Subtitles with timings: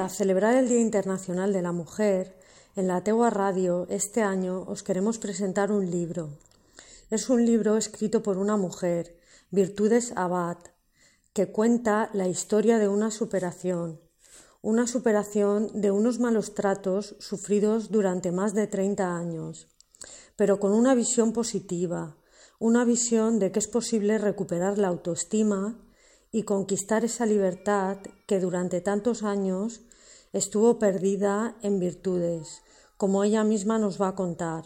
[0.00, 2.34] para celebrar el Día Internacional de la Mujer,
[2.74, 6.38] en la Tegua Radio este año os queremos presentar un libro.
[7.10, 9.14] Es un libro escrito por una mujer,
[9.50, 10.56] Virtudes Abad,
[11.34, 14.00] que cuenta la historia de una superación,
[14.62, 19.68] una superación de unos malos tratos sufridos durante más de 30 años,
[20.34, 22.16] pero con una visión positiva,
[22.58, 25.78] una visión de que es posible recuperar la autoestima
[26.32, 29.82] y conquistar esa libertad que durante tantos años
[30.32, 32.62] estuvo perdida en virtudes,
[32.96, 34.64] como ella misma nos va a contar.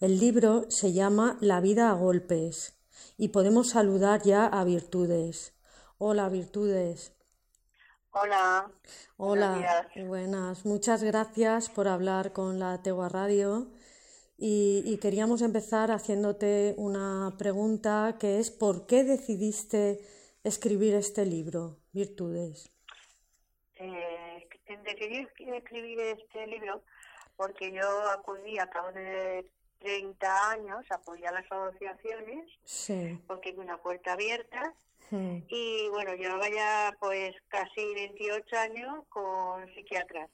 [0.00, 2.80] El libro se llama La vida a golpes
[3.18, 5.52] y podemos saludar ya a Virtudes.
[5.98, 7.12] Hola, Virtudes.
[8.12, 8.72] Hola.
[9.18, 10.64] Hola, buenas.
[10.64, 13.70] Muchas gracias por hablar con la Tegua Radio.
[14.38, 20.00] Y, queríamos empezar haciéndote una pregunta que es ¿por qué decidiste
[20.42, 22.70] escribir este libro, Virtudes?
[23.78, 24.19] Eh,
[24.94, 26.82] decidí escribir este libro
[27.36, 29.46] porque yo acudí a cabo de
[29.80, 32.48] 30 años apoyé a las asociaciones
[33.26, 34.74] porque hay una puerta abierta.
[35.12, 40.30] Y bueno, llevaba ya pues casi 28 años con psiquiatras.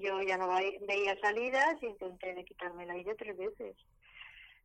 [0.00, 0.48] Yo ya no
[0.86, 3.74] veía salidas y intenté de quitarme la vida tres veces.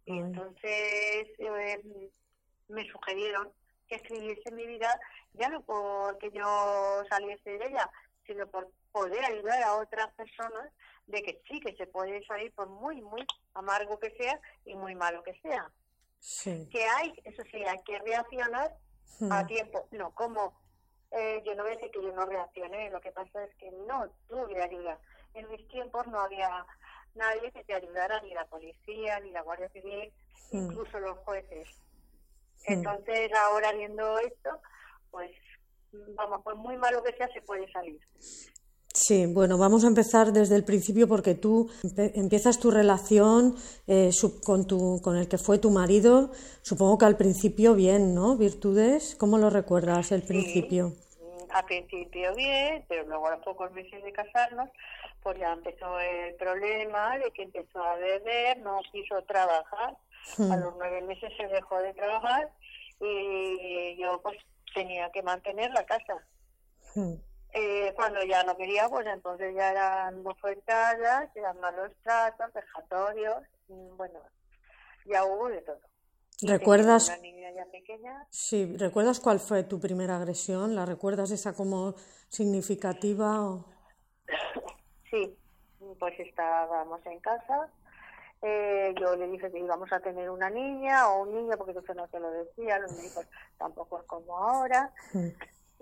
[0.06, 2.10] Y entonces eh,
[2.68, 3.54] me sugirieron
[3.88, 5.00] que escribiese mi vida
[5.34, 7.90] ya no porque yo saliese de ella,
[8.26, 10.72] sino por poder ayudar a otras personas
[11.08, 14.96] de que sí, que se puede salir por muy, muy amargo que sea y muy
[14.96, 15.70] malo que sea.
[16.72, 18.78] Que hay, eso sí, hay que reaccionar
[19.30, 19.48] a hmm.
[19.48, 19.88] tiempo.
[19.92, 20.54] No, como
[21.12, 23.72] eh, yo no voy a decir que yo no reaccioné, lo que pasa es que
[23.88, 24.98] no tuve ayuda.
[25.34, 26.66] En mis tiempos no había
[27.16, 30.12] nadie que te ayudara, ni la policía, ni la Guardia Civil,
[30.52, 30.58] hmm.
[30.58, 31.70] incluso los jueces.
[32.68, 32.74] Hmm.
[32.74, 34.62] Entonces, ahora viendo esto,
[35.12, 35.32] pues
[36.16, 38.00] vamos, pues muy malo que sea, se puede salir.
[38.94, 43.56] Sí, bueno, vamos a empezar desde el principio porque tú empiezas tu relación
[43.88, 44.12] eh,
[44.46, 46.30] con, tu, con el que fue tu marido,
[46.62, 48.38] supongo que al principio bien, ¿no?
[48.38, 50.90] Virtudes, ¿cómo lo recuerdas el principio?
[50.90, 51.16] Sí,
[51.50, 54.70] al principio bien, pero luego a los pocos meses de casarnos,
[55.24, 59.98] pues ya empezó el problema de que empezó a beber, no quiso trabajar,
[60.38, 60.52] hmm.
[60.52, 62.48] a los nueve meses se dejó de trabajar
[63.00, 64.38] y yo pues
[64.74, 66.16] tenía que mantener la casa.
[66.96, 67.14] Hmm.
[67.54, 74.20] Eh, cuando ya no quería, pues entonces ya eran bofetadas, eran malos tratos, vejatorios, bueno,
[75.06, 75.80] ya hubo de todo.
[76.42, 77.10] ¿Recuerdas?
[77.10, 78.28] Una niña ya pequeña.
[78.30, 80.76] Sí, ¿recuerdas cuál fue tu primera agresión?
[80.76, 81.96] ¿La recuerdas esa como
[82.30, 83.42] significativa?
[83.42, 83.66] O...
[85.12, 85.38] Sí,
[86.00, 87.70] pues estábamos en casa.
[88.46, 91.96] Eh, yo le dije que íbamos a tener una niña o un niño, porque entonces
[91.96, 93.26] no te lo decía, los médicos
[93.58, 94.92] tampoco es como ahora.
[95.14, 95.30] Mm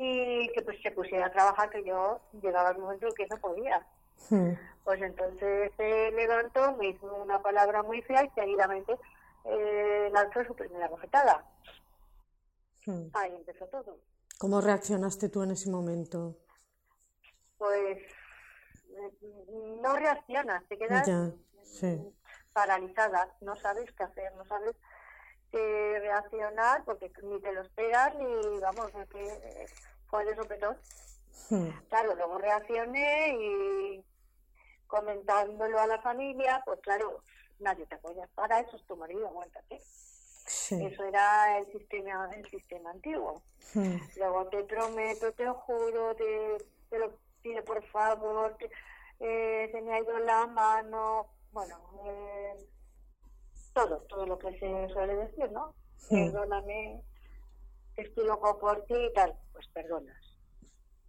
[0.04, 3.86] y que pues se pusiera a trabajar, que yo llegaba al momento que no podía.
[4.30, 4.54] Hmm.
[4.84, 8.98] Pues entonces se levantó, me hizo una palabra muy fea y seguidamente
[9.46, 11.46] eh, lanzó su primera bofetada.
[12.86, 13.10] Hmm.
[13.14, 14.00] Ahí empezó todo.
[14.40, 16.36] ¿Cómo reaccionaste tú en ese momento?
[17.60, 18.00] Pues
[19.84, 21.08] no reaccionas, te quedas
[22.54, 24.76] paralizada, no sabes qué hacer, no sabes
[25.52, 29.66] qué reaccionar porque ni te lo esperas ni vamos, que
[30.08, 30.78] fue de sopetón.
[31.90, 34.06] Claro, luego reaccioné y
[34.88, 37.24] comentándolo a la familia, pues claro,
[37.60, 38.28] nadie te apoya.
[38.36, 39.82] Para eso es tu marido, aguántate.
[40.46, 43.42] Eso era el sistema, el sistema antiguo.
[43.74, 43.98] Hmm.
[44.18, 46.58] Luego te prometo, te juro, te,
[46.90, 48.58] te lo pido por favor,
[49.20, 52.56] eh, se me ha ido la mano, bueno, eh,
[53.74, 55.74] todo, todo lo que se suele decir, ¿no?
[56.10, 57.02] Perdóname,
[57.96, 60.18] estoy loco por ti y tal, pues perdonas.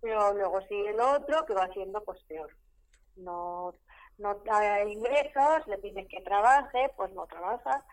[0.01, 2.51] Pero luego sigue el otro que va siendo pues peor.
[3.17, 3.73] No,
[4.19, 7.85] no hay ingresos, le pides que trabaje, pues no trabaja.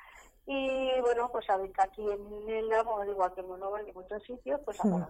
[0.46, 4.24] Y bueno, pues que aquí en el lago, igual que en Monóvar y en muchos
[4.24, 5.04] sitios, pues hmm.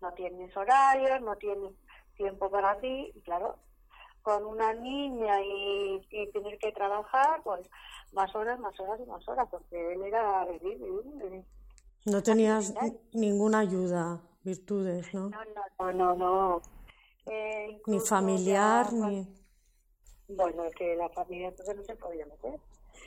[0.00, 1.72] no tienes horarios, no tienes
[2.16, 3.56] tiempo para ti, y claro,
[4.22, 7.68] con una niña y, tener que trabajar, pues
[8.12, 11.44] más horas, más horas y más horas, porque él era vivir, vivir,
[12.04, 12.74] no tenías
[13.12, 15.28] ninguna ayuda, virtudes, ¿no?
[15.28, 15.44] No,
[15.78, 16.62] no, no, no.
[17.26, 19.28] Eh, ni familiar, ni...
[20.28, 22.58] Bueno, es que la familia entonces no se podía meter.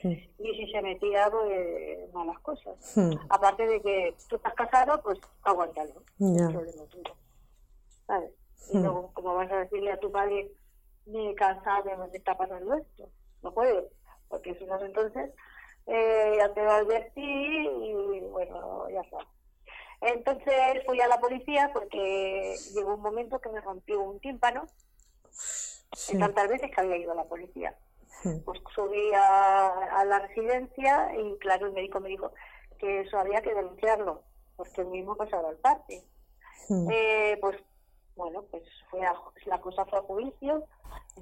[0.03, 2.97] Y si se metía, pues malas cosas.
[3.29, 6.03] Aparte de que tú estás casado, pues aguántalo.
[6.17, 6.49] Ya.
[8.07, 8.31] ¿Sabes?
[8.71, 10.51] Y luego, como vas a decirle a tu padre,
[11.05, 13.09] me cansado de dónde está pasando esto?
[13.41, 13.85] No puedes,
[14.27, 15.31] porque si no, entonces
[15.87, 19.17] eh, ya te va a advertir y bueno, ya está.
[20.01, 24.65] Entonces fui a la policía porque llegó un momento que me rompió un tímpano.
[26.19, 27.75] Tantas veces que había ido a la policía.
[28.45, 32.31] Pues subí a, la residencia y claro, el médico me dijo
[32.79, 34.23] que eso había que denunciarlo,
[34.55, 36.03] porque el mismo pasaba al parque.
[36.91, 37.57] Eh, pues
[38.15, 39.01] bueno, pues fue
[39.45, 40.63] la cosa fue a juicio,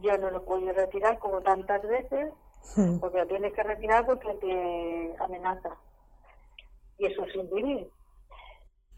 [0.01, 2.33] yo no lo pude retirar como tantas veces,
[2.99, 5.77] porque lo tienes que retirar porque te amenaza.
[6.97, 7.89] Y eso es vivir.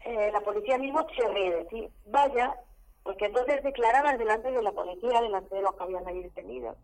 [0.04, 1.88] Eh, la policía mismo se ríe de ti.
[2.06, 2.56] Vaya,
[3.04, 6.76] porque entonces declarabas delante de la policía, delante de los que habían ahí detenidos.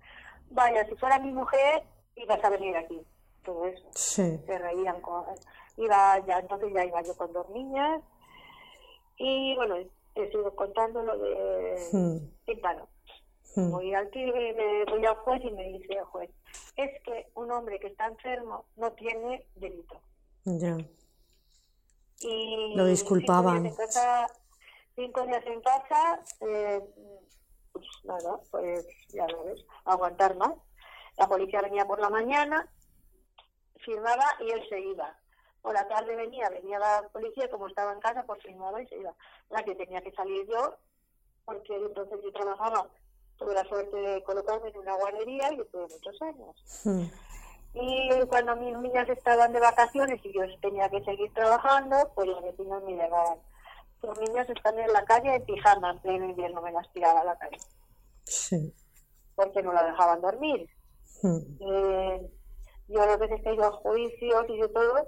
[0.50, 1.82] Vaya, si fuera mi mujer,
[2.14, 3.00] ibas a venir aquí.
[3.44, 3.84] Todo eso.
[4.46, 5.00] Se reían.
[5.00, 5.25] Con,
[5.76, 8.02] iba ya, entonces ya iba yo con dos niñas.
[9.16, 9.76] Y bueno,
[10.19, 13.70] te sigo contando lo de hmm.
[13.70, 16.31] Voy al tigre, me voy al juez y me dice el juez,
[16.76, 20.00] es que un hombre que está enfermo no tiene delito.
[20.44, 20.76] Ya.
[22.20, 23.73] Y lo disculpaban.
[24.94, 26.81] Cinco días en casa, eh,
[27.73, 30.53] pues nada, pues ya lo ves, aguantar más.
[31.17, 32.69] La policía venía por la mañana,
[33.85, 35.17] firmaba y él se iba.
[35.62, 38.96] Por la tarde venía, venía la policía, como estaba en casa, pues firmaba y se
[38.96, 39.14] iba.
[39.50, 40.75] La que tenía que salir yo,
[41.44, 42.88] porque entonces yo trabajaba,
[43.38, 46.56] tuve la suerte de colocarme en una guardería y tuve muchos años.
[46.84, 47.05] Hmm.
[47.75, 52.43] Y cuando mis niñas estaban de vacaciones y yo tenía que seguir trabajando, pues los
[52.43, 53.38] vecinos me llevaban.
[54.02, 57.25] Los niños están en la calle en pijama, en pleno invierno me las tiraba a
[57.25, 57.58] la calle.
[58.25, 58.75] Sí.
[59.34, 60.69] Porque no la dejaban dormir.
[61.22, 61.38] Hmm.
[61.61, 62.31] Eh,
[62.88, 65.06] yo las veces que he ido a juicios y de todo,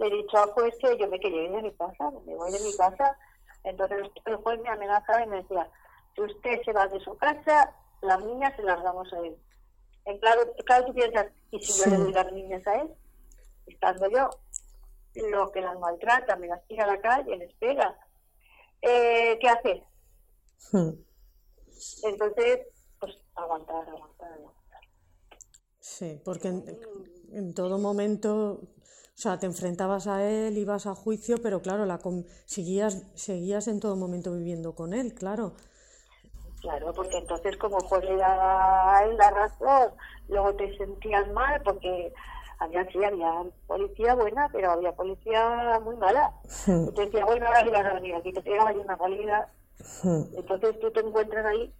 [0.00, 2.50] le he dicho al juez que yo me quería ir de mi casa, me voy
[2.50, 3.18] de mi casa.
[3.64, 5.70] Entonces el juez me amenazaba y me decía,
[6.14, 9.36] si usted se va de su casa, las niñas se las damos a él.
[10.06, 12.88] En claro, claro, tú piensas, ¿y si yo le doy las niñas a él?
[13.66, 14.30] Estando yo,
[15.30, 17.98] lo que las maltrata, me las tira a la calle, les pega.
[18.80, 19.84] Eh, ¿Qué hace?
[20.72, 20.92] Hmm.
[22.04, 22.60] Entonces,
[22.98, 24.80] pues aguantar, aguantar, aguantar.
[25.78, 28.62] Sí, porque en, todo momento,
[29.20, 32.00] o sea, te enfrentabas a él, ibas a juicio, pero claro, la
[32.46, 35.52] seguías, seguías en todo momento viviendo con él, claro.
[36.62, 39.92] Claro, porque entonces como juez le daba la razón,
[40.26, 42.14] luego te sentías mal porque
[42.60, 46.32] había, sí, había policía buena, pero había policía muy mala.
[46.66, 49.48] Y te decía, bueno, ahora ibas a venir aquí, te pegaba una calidad.
[50.34, 51.74] Entonces tú te encuentras ahí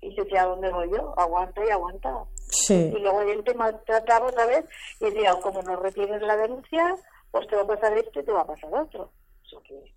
[0.00, 1.14] y dices, ¿a dónde voy yo?
[1.18, 2.24] Aguanta y aguanta.
[2.48, 2.92] Sí.
[2.94, 4.64] Y luego él te maltrataba otra vez
[5.00, 6.96] y decía, como no retienes la denuncia,
[7.30, 9.10] pues te va a pasar esto y te va a pasar otro.
[9.44, 9.94] Eso que...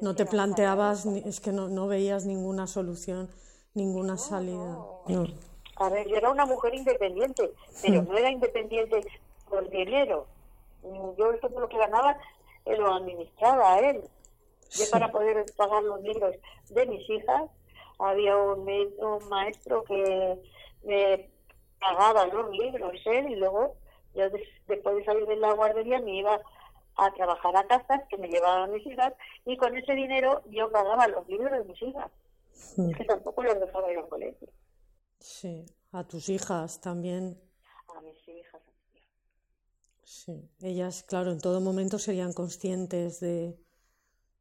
[0.00, 3.28] No te planteabas, es que no, no veías ninguna solución,
[3.74, 4.78] ninguna salida.
[5.08, 5.26] No.
[5.76, 7.50] A ver, yo era una mujer independiente,
[7.82, 9.00] pero no era independiente
[9.48, 10.26] por dinero.
[10.82, 12.16] Yo todo lo que ganaba
[12.64, 14.02] eh, lo administraba a él.
[14.70, 16.34] Yo para poder pagar los libros
[16.70, 17.42] de mis hijas,
[17.98, 20.40] había un, un maestro que
[20.82, 21.30] me
[21.80, 23.76] pagaba los libros él y luego
[24.14, 24.24] yo
[24.68, 26.40] después de salir de la guardería me iba
[26.96, 29.12] a trabajar a casas que me llevaban a mis hijas
[29.44, 32.10] y con ese dinero yo pagaba los libros de mis hijas.
[32.54, 34.48] Es que tampoco los dejaba ir al colegio.
[35.18, 37.40] Sí, a tus hijas también.
[37.88, 38.62] A mis hijas.
[40.04, 43.58] Sí, ellas, claro, en todo momento serían conscientes de,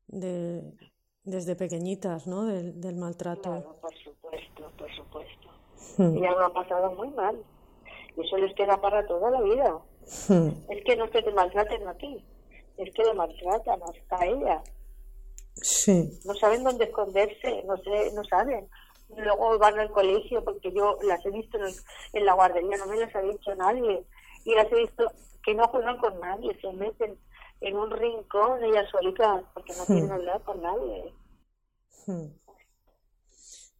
[0.07, 0.75] de
[1.23, 2.45] desde pequeñitas, ¿no?
[2.45, 3.49] Del, del maltrato.
[3.49, 5.49] Claro, por supuesto, por supuesto.
[5.97, 6.17] Hmm.
[6.17, 7.37] Y ya lo ha pasado muy mal.
[8.15, 9.79] Y eso les queda para toda la vida.
[10.27, 10.49] Hmm.
[10.69, 12.23] Es que no que te maltraten a ti
[12.77, 14.63] es que lo maltratan hasta ella.
[15.55, 16.19] Sí.
[16.25, 18.67] No saben dónde esconderse, no sé, no saben.
[19.15, 21.57] Luego van al colegio, porque yo las he visto
[22.13, 24.03] en, la guardería, no me las ha dicho nadie.
[24.45, 25.05] Y las he visto
[25.43, 27.17] que no juegan con nadie, se meten
[27.63, 30.11] en un rincón ellas solitas, porque no quieren hmm.
[30.11, 31.13] hablar con nadie.
[32.05, 32.27] Hmm.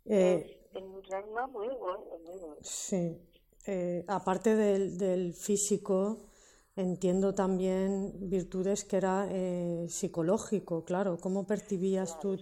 [0.05, 2.57] Eh, es un drama muy bueno, muy bueno.
[2.61, 3.17] Sí.
[3.65, 6.29] Eh, aparte del, del físico,
[6.75, 11.17] Entiendo también virtudes que era eh, psicológico, claro.
[11.21, 12.39] ¿Cómo percibías tú?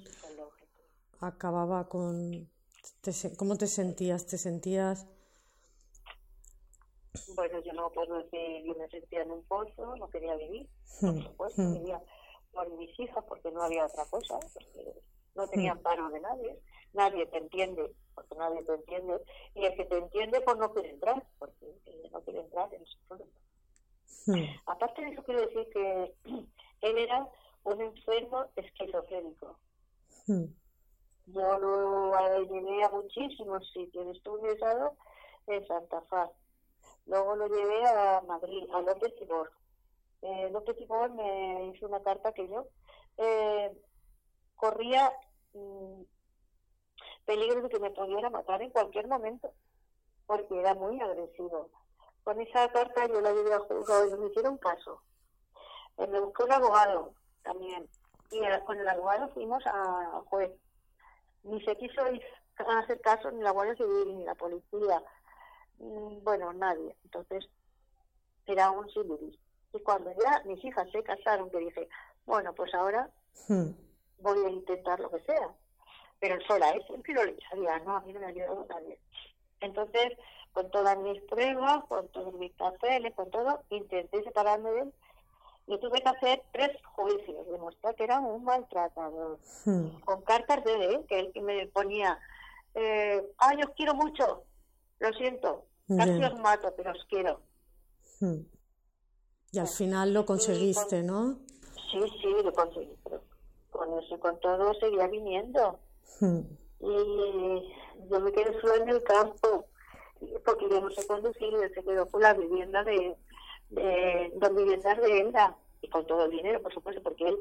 [1.20, 2.50] Acababa con...
[3.38, 4.26] ¿Cómo te sentías?
[4.28, 5.06] ¿Te sentías...?
[7.36, 10.70] Bueno, yo no puedo decir, yo me sentía en un pozo, no quería vivir,
[11.00, 11.74] por hmm, supuesto, hmm.
[11.74, 12.02] vivía
[12.52, 15.02] por mis hijas porque no había otra cosa, porque
[15.36, 15.82] no tenía hmm.
[15.82, 16.60] paro de nadie,
[16.94, 19.22] nadie te entiende, porque nadie te entiende,
[19.56, 21.66] y el que te entiende pues no quiere entrar, porque
[22.12, 23.32] no quiere entrar en su problema.
[24.26, 24.44] Hmm.
[24.68, 26.14] Aparte de eso, quiero decir que
[26.82, 27.28] él era
[27.64, 29.58] un enfermo esquizofrénico.
[30.28, 30.46] Hmm.
[31.28, 34.16] Yo lo llevé a muchísimos sitios.
[34.16, 34.96] Estuve ingresado
[35.48, 36.32] en Santa Fe.
[37.06, 39.52] Luego lo llevé a Madrid, a López Tibor.
[40.22, 40.78] Eh, López
[41.16, 42.68] me hizo una carta que yo
[43.18, 43.72] eh,
[44.56, 45.12] corría
[47.25, 49.54] peligro de que me pudiera matar en cualquier momento,
[50.25, 51.70] porque era muy agresivo.
[52.24, 55.01] Con esa carta yo la llevé a juzgado y me hicieron caso.
[55.98, 57.13] Eh, me buscó un abogado
[57.44, 57.90] también,
[58.30, 60.51] y con el abogado fuimos a juez.
[61.44, 62.01] Ni se quiso
[62.58, 65.04] hacer caso ni la Guardia Civil ni la policía,
[65.80, 66.96] bueno, nadie.
[67.04, 67.50] Entonces,
[68.46, 69.38] era un civil.
[69.74, 71.88] Y cuando ya mis hijas se casaron, que dije,
[72.25, 73.10] bueno, pues ahora
[73.48, 73.70] hmm.
[74.20, 75.50] voy a intentar lo que sea.
[76.20, 76.84] Pero sola, ¿eh?
[76.88, 79.00] siempre lo sabía, no, a mí no me ayudó nadie.
[79.60, 80.18] Entonces,
[80.51, 84.94] con todas mis pruebas, con todos mis papeles, con todo, intenté separarme de él.
[85.68, 89.40] Y tuve que hacer tres juicios, demostrar que era un maltratador.
[89.66, 89.88] Hmm.
[90.01, 92.20] Con cartas de él, que él me ponía,
[92.74, 94.44] eh, ay, os quiero mucho,
[95.00, 97.42] lo siento, casi os mato, pero os quiero.
[98.20, 98.42] Hmm.
[99.53, 101.38] Y al final lo conseguiste, ¿no?
[101.91, 102.96] Sí, sí, lo conseguí.
[103.70, 105.79] con eso, con todo, seguía viniendo.
[106.20, 106.41] Hmm.
[106.79, 107.74] Y
[108.10, 109.65] yo me quedé solo en el campo,
[110.46, 113.15] porque yo no sé conducir, y él se quedó con la vivienda de,
[113.70, 115.34] de dos viviendas de él,
[115.81, 117.38] y con todo el dinero, por supuesto, porque él,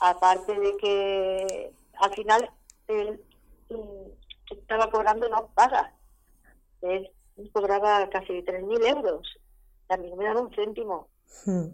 [0.00, 2.50] aparte de que al final
[2.88, 3.20] él
[3.68, 5.92] mm, estaba cobrando no paga,
[6.80, 7.10] él
[7.52, 9.38] cobraba casi 3.000 euros,
[9.86, 11.09] también me daba un céntimo.
[11.44, 11.68] Hmm.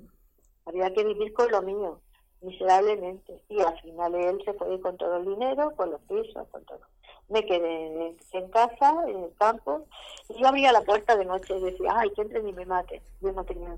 [0.67, 2.01] Había que vivir con lo mío,
[2.41, 3.43] miserablemente.
[3.49, 6.81] Y al final él se fue con todo el dinero, con los pisos, con todo.
[7.29, 9.87] Me quedé en casa, en el campo,
[10.29, 13.03] y yo abría la puerta de noche y decía, ay, que entre y me mate.
[13.21, 13.77] Yo no tenía,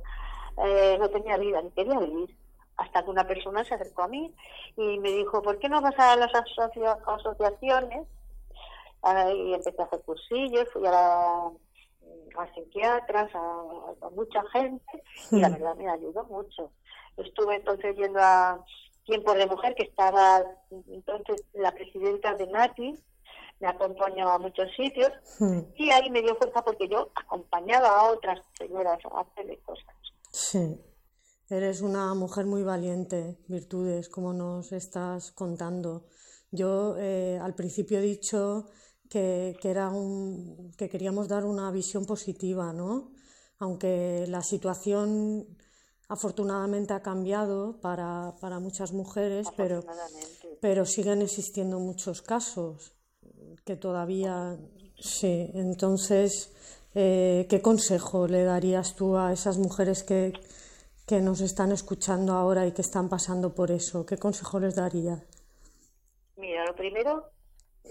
[0.64, 2.36] eh, no tenía vida, ni quería vivir.
[2.76, 4.32] Hasta que una persona se acercó a mí
[4.76, 8.06] y me dijo, ¿por qué no vas a las asociaciones?
[9.34, 11.50] y empecé a hacer cursillos, fui a la
[12.36, 16.72] a psiquiatras, a, mucha gente, y la verdad me ayudó mucho.
[17.16, 18.64] Estuve entonces yendo a
[19.04, 20.42] Tiempo de Mujer, que estaba
[20.88, 22.94] entonces la presidenta de Nati,
[23.60, 25.10] me acompañó a muchos sitios,
[25.76, 29.94] y ahí me dio fuerza porque yo acompañaba a otras señoras a hacer cosas.
[30.30, 30.80] Sí.
[31.50, 36.04] Eres una mujer muy valiente, virtudes, como nos estás contando.
[36.50, 38.66] Yo eh, al principio he dicho
[39.08, 43.12] que, era un, que queríamos dar una visión positiva, ¿no?
[43.58, 45.46] Aunque la situación
[46.08, 49.84] afortunadamente ha cambiado para, para muchas mujeres, pero,
[50.60, 52.94] pero siguen existiendo muchos casos
[53.64, 54.56] que todavía
[54.98, 55.50] sí.
[55.54, 56.54] Entonces,
[56.94, 60.32] eh, ¿qué consejo le darías tú a esas mujeres que,
[61.06, 64.06] que nos están escuchando ahora y que están pasando por eso?
[64.06, 65.20] ¿Qué consejo les darías?
[66.36, 67.37] Mira, lo primero.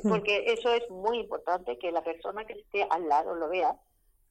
[0.04, 3.76] Porque eso es muy importante que la persona que esté al lado lo vea.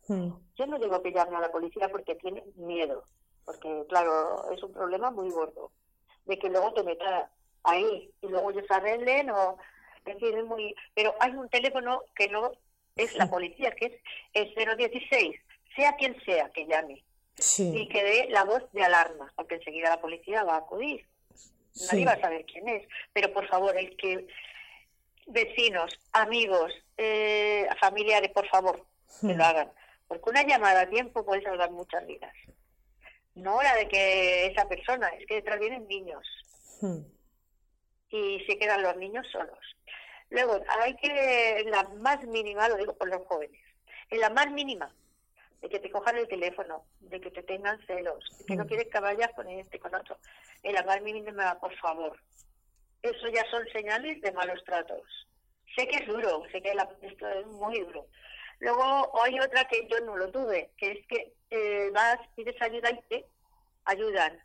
[0.09, 0.31] Hmm.
[0.57, 3.05] Yo no digo que llame a la policía porque tiene miedo,
[3.45, 5.71] porque claro, es un problema muy gordo,
[6.27, 7.31] de que luego te meta
[7.65, 9.57] ahí y luego ellos arreglen o
[10.07, 12.53] es muy pero hay un teléfono que no
[12.95, 14.01] es la policía, que
[14.33, 15.37] es el 016,
[15.75, 17.03] sea quien sea que llame.
[17.59, 21.07] Y que dé la voz de alarma, porque enseguida la policía va a acudir.
[21.93, 22.89] Nadie va a saber quién es.
[23.13, 24.27] Pero por favor, el que
[25.27, 28.87] vecinos, amigos, eh, familiares, por favor,
[29.21, 29.49] que lo hmm.
[29.49, 29.73] hagan.
[30.09, 32.33] Porque una llamada a tiempo puede salvar muchas vidas.
[33.35, 36.27] No la de que esa persona, es que detrás vienen niños.
[36.81, 37.01] Hmm.
[38.09, 39.59] Y se quedan los niños solos.
[40.31, 43.61] Luego, hay que, en la más mínima, lo digo por los jóvenes,
[44.11, 44.93] en la más mínima,
[45.61, 48.69] de que te cojan el teléfono, de que te tengan celos, de que no hmm.
[48.69, 50.19] quieres que vayas con este, con otro.
[50.63, 52.19] En la más mínima, por favor,
[53.09, 55.03] eso ya son señales de malos tratos.
[55.77, 58.07] Sé que es duro, sé que la, esto es muy duro.
[58.59, 62.91] Luego hay otra que yo no lo tuve, que es que eh, vas, pides ayuda
[62.91, 63.27] y te
[63.85, 64.39] ayudan.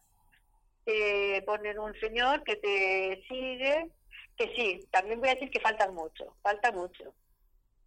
[0.83, 3.89] Te ponen un señor que te sigue,
[4.35, 7.13] que sí, también voy a decir que falta mucho, falta mucho,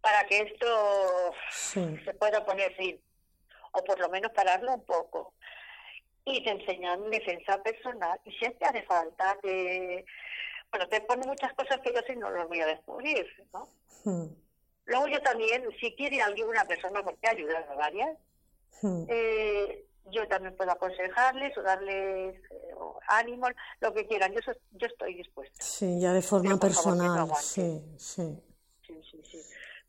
[0.01, 2.99] para que esto se pueda poner fin,
[3.73, 5.33] o por lo menos pararlo un poco.
[6.23, 10.05] Y te enseñan defensa personal, y si te hace falta, que
[10.75, 13.69] bueno, te pone muchas cosas que yo sí no las voy a descubrir, ¿no?
[14.03, 14.27] Hmm.
[14.85, 18.17] Luego yo también, si quiere alguien, una persona, porque ayudar a varias,
[18.81, 19.05] hmm.
[19.07, 22.75] eh, yo también puedo aconsejarles o darles eh,
[23.07, 23.47] ánimo,
[23.79, 24.33] lo que quieran.
[24.33, 25.63] Yo, yo estoy dispuesta.
[25.63, 27.29] Sí, ya de forma personal.
[27.37, 28.37] sí, sí.
[28.85, 29.41] Sí, sí, sí.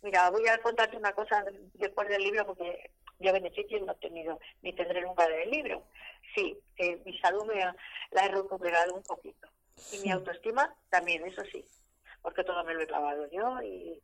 [0.05, 4.38] Mira, voy a contarte una cosa después del libro porque yo beneficio no he tenido
[4.62, 5.83] ni tendré nunca del libro.
[6.35, 9.49] Sí, eh, mi salud me la he recuperado un poquito.
[9.92, 11.64] Y mi autoestima también, eso sí,
[12.23, 13.62] porque todo me lo he clavado yo.
[13.62, 14.02] Y...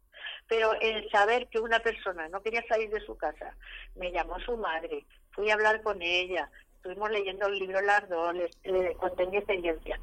[0.48, 3.56] Pero el saber que una persona no quería salir de su casa,
[3.94, 8.56] me llamó su madre, fui a hablar con ella, estuvimos leyendo el libro Lardo, les,
[8.64, 10.00] le conté mi experiencia,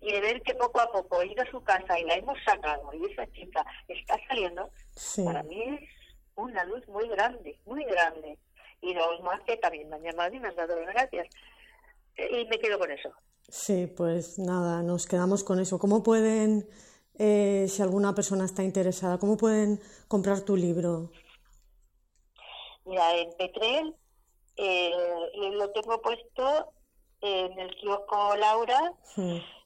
[0.00, 2.38] y de ver que poco a poco he ido a su casa y la hemos
[2.44, 4.70] sacado, y esa chica está saliendo,
[5.24, 5.88] para mí es
[6.34, 8.38] una luz muy grande, muy grande.
[8.80, 11.28] Y los más que también me han llamado y me han dado las gracias.
[12.16, 13.12] Y me quedo con eso.
[13.48, 15.78] Sí, pues nada, nos quedamos con eso.
[15.78, 16.68] ¿Cómo pueden,
[17.18, 21.10] eh, si alguna persona está interesada, cómo pueden comprar tu libro?
[22.84, 23.94] Mira, en Petrel
[24.56, 24.92] eh,
[25.52, 26.72] lo tengo puesto
[27.20, 28.92] en el kiosco Laura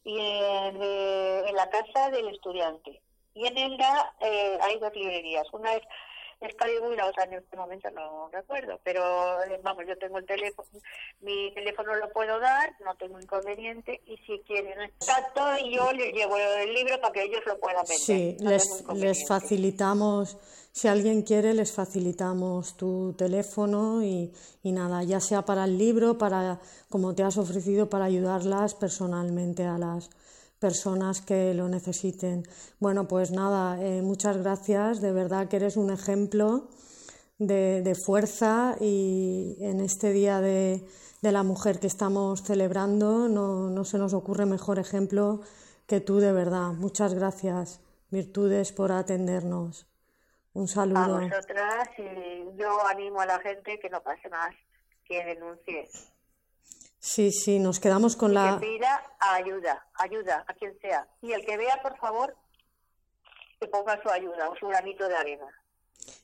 [0.04, 3.02] y en, la casa del estudiante.
[3.34, 5.46] Y en Elda eh, hay dos librerías.
[5.52, 5.82] Una es
[6.40, 10.68] Excalibur, la otra en este momento no recuerdo, pero eh, vamos, yo tengo el teléfono,
[11.20, 15.40] mi teléfono lo puedo dar, no tengo inconveniente, y si quieren exacto,
[15.70, 17.98] yo les llevo el libro para que ellos lo puedan vender.
[17.98, 20.36] Sí, les, les facilitamos,
[20.72, 24.30] si alguien quiere, les facilitamos tu teléfono y,
[24.62, 29.64] y nada, ya sea para el libro, para, como te has ofrecido, para ayudarlas personalmente
[29.64, 30.10] a las
[30.66, 32.42] personas que lo necesiten.
[32.80, 36.66] Bueno, pues nada, eh, muchas gracias, de verdad que eres un ejemplo
[37.38, 40.84] de, fuerza y en este Día de,
[41.22, 45.40] la Mujer que estamos celebrando no, no, se nos ocurre mejor ejemplo
[45.86, 46.72] que tú, de verdad.
[46.72, 47.80] Muchas gracias,
[48.10, 49.86] Virtudes, por atendernos.
[50.52, 51.16] Un saludo.
[51.16, 54.52] A vosotras y yo animo a la gente que no pase más,
[55.04, 55.88] que denuncie.
[57.06, 58.58] Sí, sí, nos quedamos con la...
[58.58, 61.06] Que pida ayuda, ayuda a quien sea.
[61.22, 62.34] Y el que vea, por favor,
[63.60, 65.46] que ponga su ayuda o su granito de arena.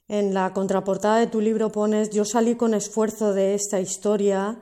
[0.08, 4.58] En la contraportada de tu libro pones, yo salí con esfuerzo de esta historia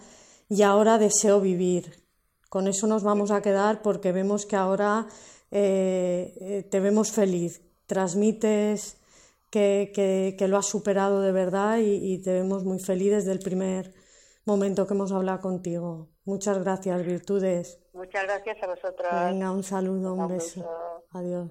[0.50, 2.04] y ahora deseo vivir.
[2.50, 5.06] Con eso nos vamos a quedar porque vemos que ahora
[5.50, 8.98] eh, eh, te vemos feliz, transmites
[9.48, 9.90] que,
[10.36, 13.99] que, lo has superado de verdad y, y te vemos muy feliz desde el primer
[14.44, 16.08] momento que hemos hablado contigo.
[16.24, 17.80] Muchas gracias, Virtudes.
[17.92, 19.08] Muchas gracias a vosotros.
[19.12, 20.68] Venga, un saludo, un, beso.
[21.12, 21.50] Adiós.